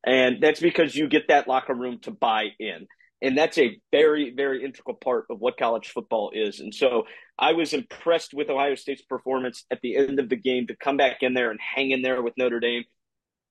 [0.06, 2.88] And that's because you get that locker room to buy in.
[3.22, 6.60] And that's a very, very integral part of what college football is.
[6.60, 7.04] And so
[7.38, 10.98] I was impressed with Ohio State's performance at the end of the game to come
[10.98, 12.86] back in there and hang in there with Notre Dame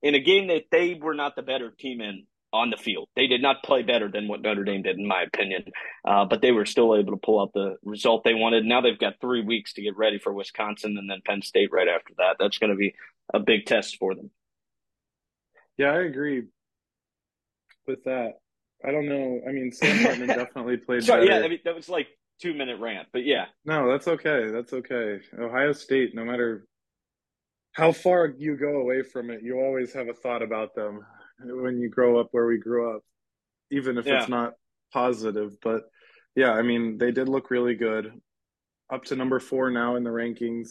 [0.01, 3.07] in a game that they were not the better team in on the field.
[3.15, 5.65] They did not play better than what Notre Dame did, in my opinion,
[6.03, 8.65] uh, but they were still able to pull out the result they wanted.
[8.65, 11.87] Now they've got three weeks to get ready for Wisconsin and then Penn State right
[11.87, 12.37] after that.
[12.39, 12.95] That's going to be
[13.33, 14.31] a big test for them.
[15.77, 16.43] Yeah, I agree
[17.87, 18.39] with that.
[18.85, 19.41] I don't know.
[19.47, 21.03] I mean, Sam Hartman definitely played.
[21.03, 21.39] Sorry, better.
[21.39, 22.07] yeah, I mean that was like
[22.41, 23.45] two minute rant, but yeah.
[23.65, 24.49] No, that's okay.
[24.51, 25.19] That's okay.
[25.37, 26.65] Ohio State, no matter
[27.73, 31.01] how far you go away from it, you always have a thought about them
[31.39, 33.03] when you grow up where we grew up,
[33.71, 34.19] even if yeah.
[34.19, 34.53] it's not
[34.91, 35.55] positive.
[35.61, 35.83] But
[36.35, 38.11] yeah, I mean, they did look really good.
[38.91, 40.69] Up to number four now in the rankings.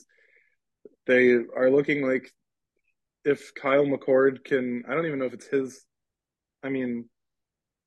[1.07, 2.33] They are looking like
[3.25, 5.85] if Kyle McCord can, I don't even know if it's his.
[6.62, 7.09] I mean,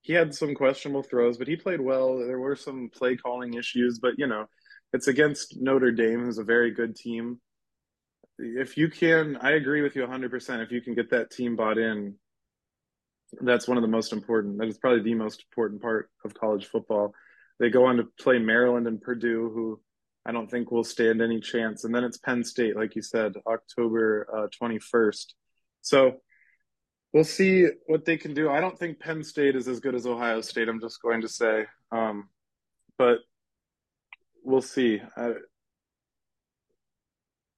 [0.02, 2.18] he had some questionable throws, but he played well.
[2.18, 4.48] There were some play calling issues, but you know,
[4.94, 7.40] it's against Notre Dame, who's a very good team.
[8.40, 10.64] If you can, I agree with you 100%.
[10.64, 12.16] If you can get that team bought in,
[13.40, 14.58] that's one of the most important.
[14.58, 17.14] That is probably the most important part of college football.
[17.60, 19.80] They go on to play Maryland and Purdue, who
[20.26, 21.84] I don't think will stand any chance.
[21.84, 25.26] And then it's Penn State, like you said, October uh, 21st.
[25.82, 26.18] So
[27.14, 28.50] we'll see what they can do.
[28.50, 30.70] I don't think Penn State is as good as Ohio State.
[30.70, 32.30] I'm just going to say, um,
[32.98, 33.20] but
[34.44, 35.02] we'll see.
[35.16, 35.34] I,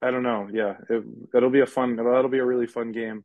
[0.01, 0.49] I don't know.
[0.51, 1.95] Yeah, it, it'll be a fun.
[1.95, 3.23] That'll be a really fun game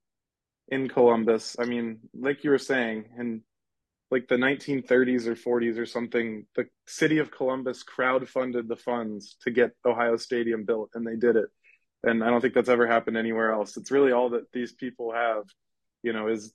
[0.69, 1.57] in Columbus.
[1.59, 3.43] I mean, like you were saying, in
[4.11, 9.51] like the 1930s or 40s or something, the city of Columbus crowd-funded the funds to
[9.51, 11.49] get Ohio Stadium built, and they did it.
[12.05, 13.77] And I don't think that's ever happened anywhere else.
[13.77, 15.45] It's really all that these people have
[16.03, 16.53] you know, as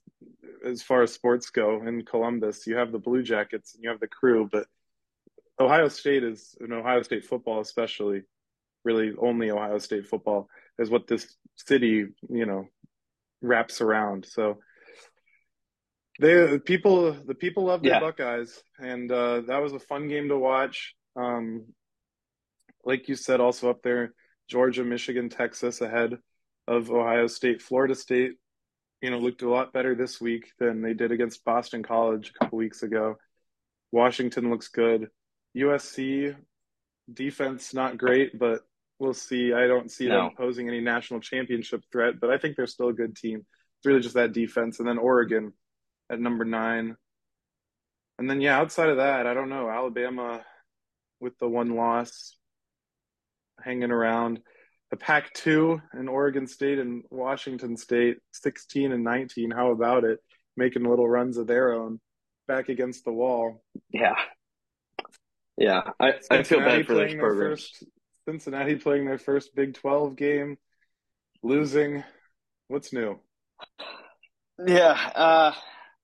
[0.64, 4.00] as far as sports go in Columbus, you have the Blue Jackets and you have
[4.00, 4.66] the crew, but
[5.60, 8.22] Ohio State is, and Ohio State football especially,
[8.84, 12.68] really only Ohio State football is what this city, you know,
[13.40, 14.26] wraps around.
[14.26, 14.58] So
[16.20, 18.00] they people the people love the yeah.
[18.00, 20.94] Buckeyes, and uh, that was a fun game to watch.
[21.16, 21.66] Um,
[22.84, 24.14] like you said, also up there,
[24.48, 26.18] Georgia, Michigan, Texas ahead
[26.66, 28.32] of Ohio State, Florida State
[29.04, 32.38] you know, looked a lot better this week than they did against Boston College a
[32.38, 33.16] couple weeks ago.
[33.92, 35.10] Washington looks good.
[35.54, 36.34] USC
[37.12, 38.62] defense not great, but
[38.98, 39.52] we'll see.
[39.52, 40.22] I don't see no.
[40.22, 43.40] them posing any national championship threat, but I think they're still a good team.
[43.40, 45.52] It's really just that defense, and then Oregon
[46.10, 46.96] at number nine,
[48.18, 49.68] and then yeah, outside of that, I don't know.
[49.68, 50.42] Alabama
[51.20, 52.38] with the one loss,
[53.62, 54.40] hanging around.
[54.94, 59.50] The Pac two and Oregon State and Washington State, sixteen and nineteen.
[59.50, 60.20] How about it?
[60.56, 61.98] Making little runs of their own,
[62.46, 63.64] back against the wall.
[63.90, 64.14] Yeah,
[65.56, 65.80] yeah.
[65.98, 67.62] I, I feel bad for those programs.
[67.62, 67.84] First,
[68.28, 70.58] Cincinnati playing their first Big Twelve game,
[71.42, 72.04] losing.
[72.68, 73.18] What's new?
[74.64, 75.54] Yeah, uh,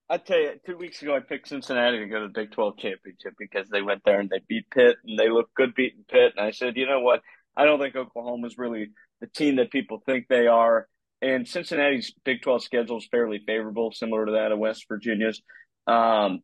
[0.09, 2.77] I tell you, two weeks ago I picked Cincinnati to go to the Big Twelve
[2.77, 6.33] championship because they went there and they beat Pitt and they looked good beating Pitt.
[6.37, 7.21] And I said, you know what?
[7.61, 10.89] I don't think Oklahoma's really the team that people think they are.
[11.23, 15.43] And Cincinnati's Big Twelve schedule is fairly favorable, similar to that of West Virginia's.
[15.87, 16.41] Um,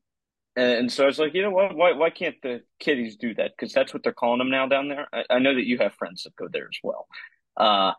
[0.55, 1.75] and, so I was like, you know what?
[1.75, 3.53] Why why can't the kiddies do that?
[3.57, 5.07] Because that's what they're calling them now down there.
[5.13, 7.07] I, I know that you have friends that go there as well.
[7.57, 7.93] Uh,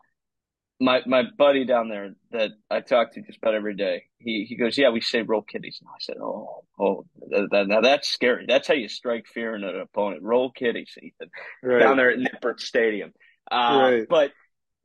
[0.80, 4.56] my my buddy down there that I talk to just about every day, he he
[4.56, 5.78] goes, yeah, we say roll kitties.
[5.80, 8.44] And I said, oh, oh, that, now that's scary.
[8.46, 10.22] That's how you strike fear in an opponent.
[10.22, 11.30] Roll kitties, Ethan,
[11.62, 11.80] right.
[11.80, 13.12] down there at Nippert Stadium.
[13.50, 14.06] Uh, right.
[14.08, 14.32] But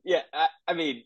[0.04, 1.04] yeah, I, I mean,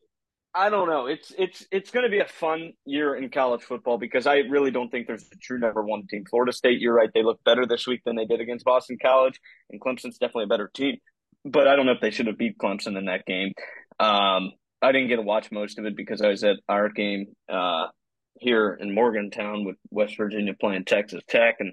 [0.55, 1.07] I don't know.
[1.07, 4.71] It's it's it's going to be a fun year in college football because I really
[4.71, 6.25] don't think there's a true number one team.
[6.29, 7.11] Florida State, you're right.
[7.13, 9.39] They look better this week than they did against Boston College,
[9.71, 10.97] and Clemson's definitely a better team.
[11.45, 13.53] But I don't know if they should have beat Clemson in that game.
[14.01, 17.27] Um, I didn't get to watch most of it because I was at our game
[17.49, 17.87] uh,
[18.39, 21.73] here in Morgantown with West Virginia playing Texas Tech, and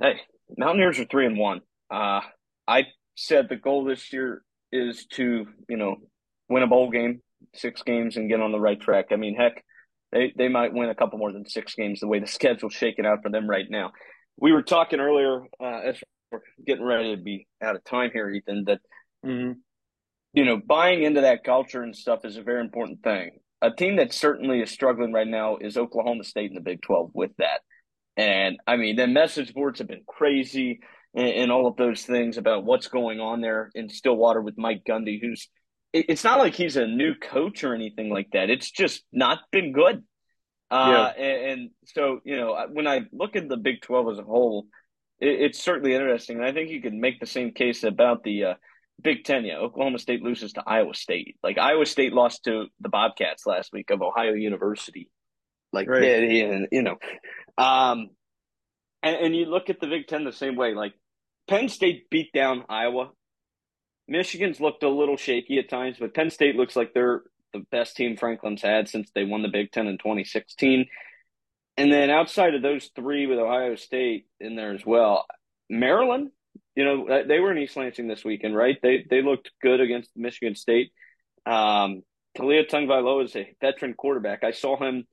[0.00, 0.20] hey,
[0.56, 1.60] Mountaineers are three and one.
[1.90, 2.20] Uh,
[2.66, 5.96] I said the goal this year is to you know
[6.48, 7.22] win a bowl game,
[7.54, 9.06] six games, and get on the right track.
[9.10, 9.64] I mean, heck,
[10.12, 13.06] they they might win a couple more than six games the way the schedule's shaking
[13.06, 13.92] out for them right now.
[14.36, 15.96] We were talking earlier uh, as
[16.30, 18.80] we're getting ready to be out of time here, Ethan, that.
[19.24, 19.52] Mm-hmm
[20.38, 23.40] you know, buying into that culture and stuff is a very important thing.
[23.60, 27.10] A team that certainly is struggling right now is Oklahoma State in the Big 12
[27.12, 27.62] with that.
[28.16, 30.78] And I mean, the message boards have been crazy
[31.12, 34.82] and, and all of those things about what's going on there in Stillwater with Mike
[34.88, 35.48] Gundy, who's
[35.92, 38.48] it's not like he's a new coach or anything like that.
[38.48, 40.04] It's just not been good.
[40.70, 41.24] Uh, yeah.
[41.24, 44.66] and, and, so, you know, when I look at the Big 12 as a whole,
[45.18, 46.36] it, it's certainly interesting.
[46.36, 48.54] And I think you can make the same case about the, uh,
[49.00, 49.58] Big Ten, yeah.
[49.58, 51.36] Oklahoma State loses to Iowa State.
[51.42, 55.08] Like Iowa State lost to the Bobcats last week of Ohio University.
[55.72, 56.02] Like, right.
[56.02, 56.96] yeah, you know,
[57.58, 58.10] um,
[59.02, 60.74] and, and you look at the Big Ten the same way.
[60.74, 60.94] Like
[61.48, 63.10] Penn State beat down Iowa.
[64.08, 67.96] Michigan's looked a little shaky at times, but Penn State looks like they're the best
[67.96, 70.86] team Franklin's had since they won the Big Ten in 2016.
[71.76, 75.26] And then outside of those three with Ohio State in there as well,
[75.70, 76.30] Maryland
[76.78, 78.78] you know, uh, they were in East Lansing this weekend, right?
[78.80, 80.92] They they looked good against Michigan State.
[81.44, 82.04] Um,
[82.36, 84.44] Taulia Tagovailoa is a veteran quarterback.
[84.44, 85.04] I saw him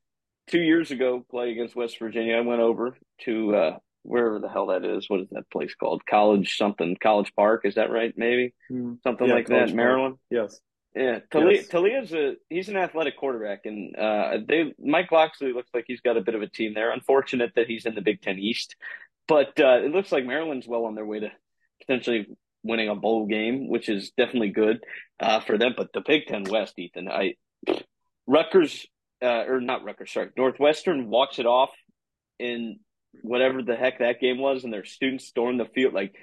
[0.45, 2.35] two years ago play against West Virginia.
[2.35, 5.09] I went over to uh, wherever the hell that is.
[5.09, 6.05] What is that place called?
[6.05, 6.97] College something.
[7.01, 7.61] College Park.
[7.65, 8.13] Is that right?
[8.15, 9.01] Maybe mm.
[9.01, 9.75] something yeah, like College that.
[9.75, 9.75] Park.
[9.75, 10.17] Maryland.
[10.29, 10.59] Yes.
[10.95, 11.67] Yeah, Taulia, yes.
[11.67, 16.15] Taulia's a he's an athletic quarterback, and uh, they Mike Locksley looks like he's got
[16.15, 16.91] a bit of a team there.
[16.91, 18.75] Unfortunate that he's in the Big Ten East,
[19.27, 21.31] but uh, it looks like Maryland's well on their way to
[21.85, 22.27] potentially
[22.63, 24.79] winning a bowl game, which is definitely good
[25.19, 25.73] uh, for them.
[25.77, 27.35] But the Big Ten West, Ethan, I
[28.27, 28.85] Rutgers
[29.23, 31.71] uh, or not Rutgers, sorry, Northwestern walks it off
[32.39, 32.79] in
[33.21, 35.93] whatever the heck that game was, and their students storm the field.
[35.93, 36.15] Like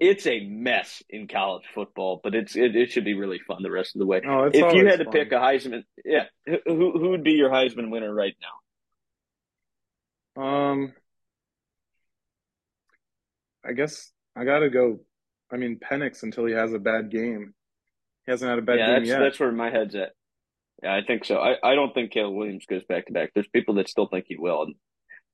[0.00, 3.70] it's a mess in college football, but it's it, it should be really fun the
[3.70, 4.20] rest of the way.
[4.26, 5.12] Oh, if you had to fun.
[5.12, 8.34] pick a Heisman, yeah, who who would be your Heisman winner right
[10.36, 10.42] now?
[10.42, 10.92] Um,
[13.64, 15.00] I guess I gotta go.
[15.52, 17.54] I mean, Penix until he has a bad game.
[18.26, 19.18] He hasn't had a bad yeah, game that's, yet.
[19.20, 20.12] That's where my head's at.
[20.82, 21.38] Yeah, I think so.
[21.38, 23.30] I, I don't think Caleb Williams goes back to back.
[23.34, 24.66] There's people that still think he will.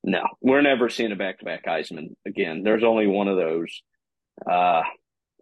[0.02, 2.62] No, we're never seeing a back to back Heisman again.
[2.62, 3.82] There's only one of those.
[4.48, 4.82] Uh,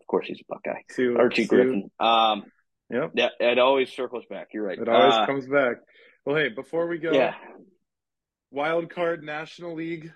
[0.01, 1.19] of course, he's a Buckeye.
[1.19, 1.47] Archie.
[1.47, 1.91] Griffin.
[2.01, 2.45] Um,
[2.91, 3.13] yep.
[3.15, 4.49] Yeah, it always circles back.
[4.53, 4.79] You're right.
[4.79, 5.77] It always uh, comes back.
[6.25, 7.35] Well, hey, before we go, yeah.
[8.51, 10.13] wild card National League,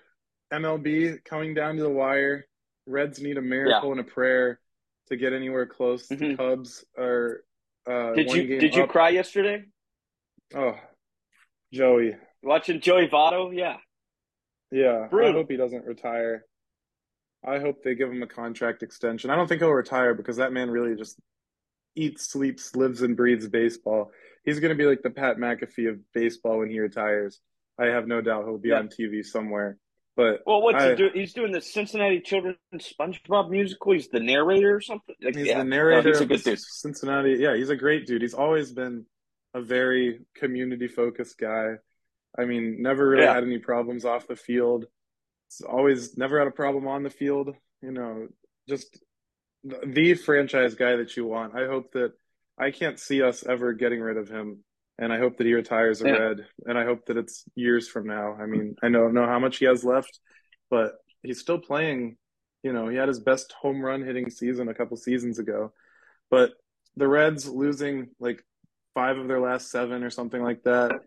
[0.52, 2.46] MLB coming down to the wire.
[2.86, 3.92] Reds need a miracle yeah.
[3.92, 4.60] and a prayer
[5.08, 6.08] to get anywhere close.
[6.08, 6.30] Mm-hmm.
[6.30, 7.44] The Cubs are.
[7.88, 9.64] Uh, did you did you cry yesterday?
[10.54, 10.76] Oh,
[11.72, 13.76] Joey watching Joey Votto, yeah,
[14.70, 15.06] yeah.
[15.10, 15.30] Brutal.
[15.30, 16.44] I hope he doesn't retire.
[17.44, 19.30] I hope they give him a contract extension.
[19.30, 21.18] I don't think he'll retire because that man really just
[21.96, 24.12] eats, sleeps, lives, and breathes baseball.
[24.44, 27.40] He's going to be like the Pat McAfee of baseball when he retires.
[27.78, 28.76] I have no doubt he'll be yeah.
[28.76, 29.78] on TV somewhere.
[30.14, 31.12] But well, what's I, he doing?
[31.14, 33.92] He's doing the Cincinnati Children's SpongeBob musical.
[33.92, 35.14] He's the narrator or something.
[35.22, 35.58] Like, He's yeah.
[35.58, 36.58] the narrator no, he's a good dude.
[36.60, 37.36] Cincinnati.
[37.38, 38.20] Yeah, he's a great dude.
[38.20, 39.06] He's always been
[39.54, 41.74] a very community focused guy.
[42.38, 43.34] I mean, never really Yeah.
[43.34, 44.84] had any problems off the field.
[45.48, 47.54] It's always never had a problem on the field.
[47.80, 48.28] You know,
[48.68, 48.98] just
[49.64, 51.56] the, the franchise guy that you want.
[51.56, 52.12] I hope that
[52.58, 54.62] I can't see us ever getting rid of him.
[54.98, 56.12] And I hope that he retires a Yeah.
[56.18, 56.46] red.
[56.66, 58.34] And I hope that it's years from now.
[58.34, 60.20] I mean, I don't know how much he has left,
[60.70, 62.18] but he's still playing.
[62.62, 65.72] You know, he had his best home run hitting season a couple seasons ago.
[66.30, 66.52] But
[66.96, 68.44] the Reds losing like
[68.94, 71.00] five of their last seven or something like that.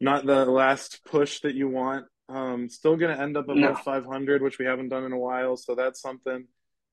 [0.00, 2.06] Not the last push that you want.
[2.28, 3.74] Um, still going to end up above No.
[3.74, 5.56] 500, which we haven't done in a while.
[5.56, 6.48] So that's something.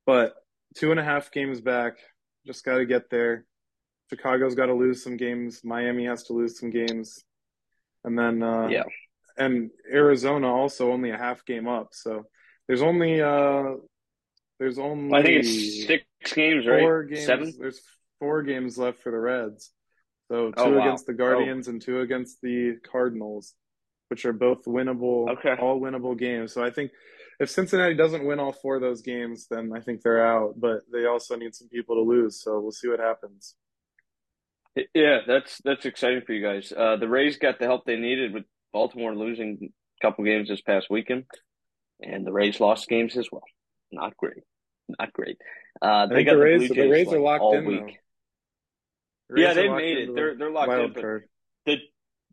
[0.05, 0.35] But
[0.75, 1.97] two and a half games back.
[2.45, 3.45] Just got to get there.
[4.17, 5.63] Chicago's got to lose some games.
[5.63, 7.23] Miami has to lose some games.
[8.03, 8.83] And then, uh, Yeah.
[9.37, 11.89] and Arizona also only a half game up.
[11.93, 12.27] So
[12.67, 13.75] there's only, uh,
[14.59, 17.09] there's only, I think it's six games, right?
[17.09, 17.25] games.
[17.25, 17.53] Seven.
[17.57, 17.81] There's
[18.19, 19.71] four games left for the Reds.
[20.29, 20.79] So two Oh, wow.
[20.85, 23.55] against the Guardians and two against the Cardinals,
[24.09, 25.55] which are both winnable, Okay.
[25.59, 26.53] all winnable games.
[26.53, 26.91] So I think
[27.39, 30.59] if Cincinnati doesn't win all four of those games, then I think they're out.
[30.59, 32.39] But they also need some people to lose.
[32.41, 33.55] So we'll see what happens.
[34.93, 36.73] Yeah, that's that's exciting for you guys.
[36.75, 40.61] Uh, the Rays got the help they needed with Baltimore losing a couple games this
[40.61, 41.25] past weekend,
[42.01, 43.43] and the Rays lost games as well.
[43.91, 44.43] Not great,
[44.99, 45.37] not great.
[45.81, 47.79] Uh, they got the the, Rays- the Jays Rays are locked all in, week.
[49.29, 49.41] though.
[49.41, 50.09] Yeah, they made it.
[50.15, 51.05] They're they're locked in, but
[51.65, 51.77] the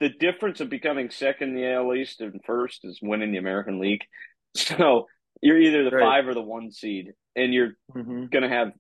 [0.01, 3.81] the difference of becoming second in the AL East and first is winning the American
[3.81, 4.03] League.
[4.57, 5.07] So
[5.41, 6.03] you're either the Right.
[6.03, 8.73] five or the one seed, and you're hmm going to have,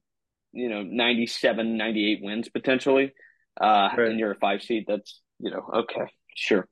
[0.53, 3.12] you know, 97, 98 wins potentially.
[3.61, 4.09] Uh, Right.
[4.09, 4.85] and you're a five seed.
[4.87, 6.69] That's, you know, okay, sure.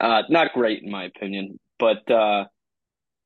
[0.00, 2.44] Uh, not great in my opinion, but, uh,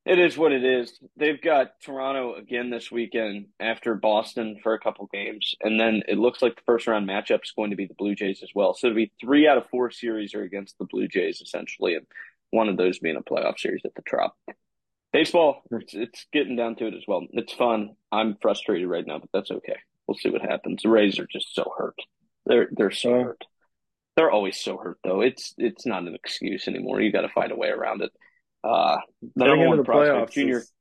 [0.04, 0.96] it is what it is.
[1.16, 5.56] They've got Toronto again this weekend after Boston for a couple games.
[5.60, 8.14] And then it looks like the first round matchup is going to be the Blue
[8.14, 8.72] Jays as well.
[8.72, 11.96] So it'll be three out of four series are against the Blue Jays essentially.
[11.96, 12.06] And
[12.50, 14.36] one of those being a playoff series at the Trop.
[15.12, 17.26] Baseball, it's, it's getting down to it as well.
[17.32, 17.96] It's fun.
[18.12, 19.78] I'm frustrated right now, but that's okay.
[20.06, 20.82] We'll see what happens.
[20.84, 21.98] The Rays are just so hurt.
[22.46, 23.44] They're they're so hurt.
[24.16, 25.20] They're always so hurt though.
[25.20, 27.00] It's it's not an excuse anymore.
[27.00, 28.12] You got to find a way around it.
[28.64, 28.96] Uh,
[29.34, 30.72] the Getting number one the prospect, playoffs Junior is-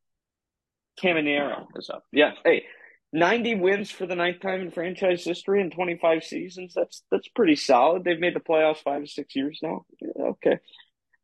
[1.01, 2.05] Caminero, is up.
[2.11, 2.63] Yeah, hey,
[3.11, 6.73] ninety wins for the ninth time in franchise history in twenty five seasons.
[6.75, 8.03] That's that's pretty solid.
[8.03, 9.85] They've made the playoffs five to six years now.
[9.99, 10.59] Yeah, okay.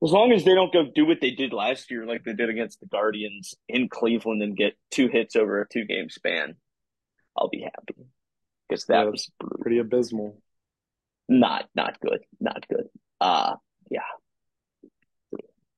[0.03, 2.49] As long as they don't go do what they did last year, like they did
[2.49, 6.55] against the Guardians in Cleveland, and get two hits over a two game span,
[7.37, 8.03] I'll be happy
[8.71, 9.09] because that Yeah.
[9.09, 9.57] was brutal.
[9.59, 10.41] pretty abysmal.
[11.27, 12.87] not not good, not good.
[13.19, 13.55] Uh
[13.89, 14.01] yeah.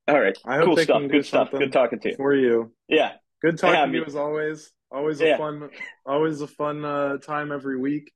[0.07, 1.01] All right, I hope cool stuff.
[1.09, 1.51] Good stuff.
[1.51, 2.15] Good talking to you.
[2.17, 2.73] For you.
[2.87, 4.71] Yeah, Good talking Yeah, to you as always.
[4.91, 5.37] Always a Yeah.
[5.37, 5.69] fun,
[6.05, 8.11] always a fun uh, time every week.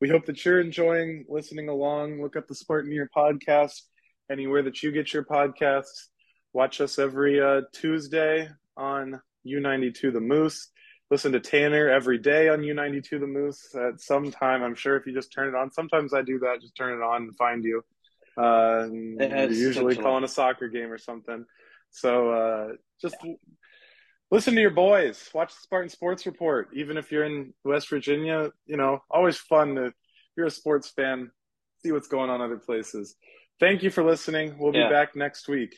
[0.00, 2.20] We hope that you're enjoying listening along.
[2.20, 3.82] Look up the Spartaneer podcast
[4.30, 6.08] anywhere that you get your podcasts.
[6.52, 10.68] Watch us every uh, Tuesday on U92 The Moose.
[11.10, 14.62] Listen to Tanner every day on U92 The Moose at some time.
[14.62, 15.72] I'm sure if you just turn it on.
[15.72, 16.60] Sometimes I do that.
[16.60, 17.82] Just turn it on and find you.
[18.38, 18.86] Uh,
[19.18, 21.44] and usually calling a soccer game or something.
[21.90, 22.68] So uh,
[23.02, 23.16] just
[24.30, 25.28] listen to your boys.
[25.34, 26.68] Watch the Spartan Sports Report.
[26.74, 29.94] Even if you're in West Virginia, you know, always fun to, if
[30.36, 31.32] you're a sports fan,
[31.82, 33.16] see what's going on other places.
[33.58, 34.56] Thank you for listening.
[34.58, 35.74] We'll be back next week.